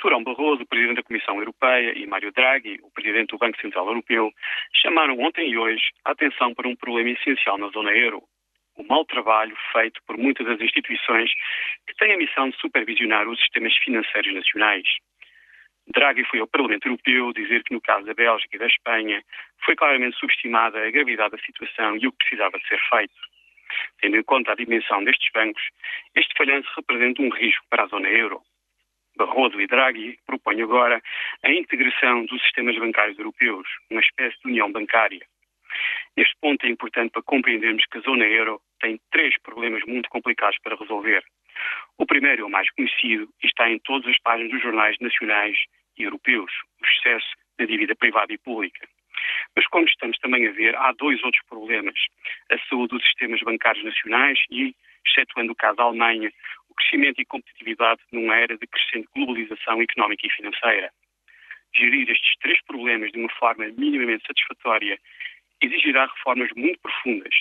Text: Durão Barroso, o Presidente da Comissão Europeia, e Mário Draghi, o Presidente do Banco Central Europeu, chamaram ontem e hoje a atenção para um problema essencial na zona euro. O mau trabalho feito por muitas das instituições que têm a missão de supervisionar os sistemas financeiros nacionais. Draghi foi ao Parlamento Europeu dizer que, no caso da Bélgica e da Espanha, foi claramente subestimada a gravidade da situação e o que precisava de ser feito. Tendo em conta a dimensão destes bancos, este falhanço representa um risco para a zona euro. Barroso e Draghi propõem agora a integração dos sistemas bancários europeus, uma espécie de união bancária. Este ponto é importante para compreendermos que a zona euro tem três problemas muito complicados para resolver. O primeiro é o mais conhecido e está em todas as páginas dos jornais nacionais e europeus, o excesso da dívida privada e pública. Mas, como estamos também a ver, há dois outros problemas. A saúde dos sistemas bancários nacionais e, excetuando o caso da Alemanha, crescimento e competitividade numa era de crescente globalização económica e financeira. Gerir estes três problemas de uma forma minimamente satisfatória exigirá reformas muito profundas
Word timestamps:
Durão 0.00 0.24
Barroso, 0.24 0.62
o 0.62 0.66
Presidente 0.66 0.96
da 0.96 1.02
Comissão 1.02 1.38
Europeia, 1.38 1.96
e 1.96 2.06
Mário 2.06 2.32
Draghi, 2.32 2.78
o 2.82 2.90
Presidente 2.90 3.30
do 3.30 3.38
Banco 3.38 3.60
Central 3.60 3.86
Europeu, 3.86 4.32
chamaram 4.74 5.18
ontem 5.18 5.50
e 5.50 5.58
hoje 5.58 5.82
a 6.04 6.12
atenção 6.12 6.54
para 6.54 6.68
um 6.68 6.74
problema 6.74 7.10
essencial 7.10 7.58
na 7.58 7.68
zona 7.68 7.92
euro. 7.92 8.22
O 8.76 8.82
mau 8.84 9.04
trabalho 9.04 9.54
feito 9.72 10.00
por 10.06 10.16
muitas 10.16 10.46
das 10.46 10.60
instituições 10.60 11.30
que 11.86 11.94
têm 11.96 12.12
a 12.12 12.16
missão 12.16 12.48
de 12.48 12.56
supervisionar 12.56 13.28
os 13.28 13.38
sistemas 13.40 13.76
financeiros 13.76 14.32
nacionais. 14.32 14.88
Draghi 15.88 16.24
foi 16.24 16.40
ao 16.40 16.46
Parlamento 16.46 16.86
Europeu 16.86 17.32
dizer 17.32 17.62
que, 17.64 17.74
no 17.74 17.80
caso 17.80 18.06
da 18.06 18.14
Bélgica 18.14 18.56
e 18.56 18.58
da 18.58 18.66
Espanha, 18.66 19.22
foi 19.64 19.76
claramente 19.76 20.16
subestimada 20.16 20.78
a 20.78 20.90
gravidade 20.90 21.32
da 21.32 21.38
situação 21.38 21.96
e 21.96 22.06
o 22.06 22.12
que 22.12 22.18
precisava 22.18 22.58
de 22.58 22.66
ser 22.68 22.80
feito. 22.88 23.14
Tendo 24.00 24.16
em 24.16 24.22
conta 24.22 24.52
a 24.52 24.56
dimensão 24.56 25.04
destes 25.04 25.30
bancos, 25.32 25.62
este 26.14 26.34
falhanço 26.36 26.68
representa 26.76 27.22
um 27.22 27.30
risco 27.30 27.64
para 27.68 27.84
a 27.84 27.86
zona 27.86 28.08
euro. 28.08 28.19
Barroso 29.40 29.58
e 29.58 29.66
Draghi 29.66 30.18
propõem 30.26 30.60
agora 30.60 31.00
a 31.42 31.50
integração 31.50 32.26
dos 32.26 32.42
sistemas 32.42 32.76
bancários 32.76 33.18
europeus, 33.18 33.66
uma 33.90 34.02
espécie 34.02 34.36
de 34.42 34.48
união 34.50 34.70
bancária. 34.70 35.24
Este 36.14 36.36
ponto 36.42 36.66
é 36.66 36.68
importante 36.68 37.12
para 37.12 37.22
compreendermos 37.22 37.82
que 37.86 37.96
a 37.96 38.00
zona 38.02 38.26
euro 38.26 38.60
tem 38.80 39.00
três 39.10 39.34
problemas 39.40 39.82
muito 39.86 40.10
complicados 40.10 40.58
para 40.62 40.76
resolver. 40.76 41.24
O 41.96 42.04
primeiro 42.04 42.42
é 42.42 42.44
o 42.44 42.50
mais 42.50 42.70
conhecido 42.72 43.30
e 43.42 43.46
está 43.46 43.70
em 43.70 43.78
todas 43.78 44.08
as 44.08 44.18
páginas 44.18 44.50
dos 44.50 44.60
jornais 44.60 44.96
nacionais 45.00 45.56
e 45.96 46.02
europeus, 46.02 46.52
o 46.82 46.84
excesso 46.84 47.30
da 47.58 47.64
dívida 47.64 47.96
privada 47.96 48.34
e 48.34 48.38
pública. 48.38 48.86
Mas, 49.56 49.66
como 49.68 49.86
estamos 49.86 50.18
também 50.18 50.46
a 50.48 50.52
ver, 50.52 50.76
há 50.76 50.92
dois 50.92 51.22
outros 51.24 51.42
problemas. 51.48 51.98
A 52.52 52.58
saúde 52.68 52.88
dos 52.88 53.04
sistemas 53.04 53.40
bancários 53.40 53.84
nacionais 53.84 54.38
e, 54.50 54.74
excetuando 55.06 55.52
o 55.52 55.56
caso 55.56 55.76
da 55.76 55.84
Alemanha, 55.84 56.30
crescimento 56.80 57.20
e 57.20 57.24
competitividade 57.26 58.00
numa 58.10 58.34
era 58.36 58.56
de 58.56 58.66
crescente 58.66 59.08
globalização 59.14 59.80
económica 59.82 60.26
e 60.26 60.30
financeira. 60.30 60.90
Gerir 61.76 62.10
estes 62.10 62.36
três 62.40 62.60
problemas 62.64 63.12
de 63.12 63.18
uma 63.18 63.30
forma 63.32 63.66
minimamente 63.76 64.26
satisfatória 64.26 64.98
exigirá 65.60 66.06
reformas 66.06 66.48
muito 66.56 66.80
profundas 66.80 67.34